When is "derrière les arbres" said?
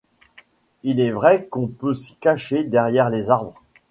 2.63-3.61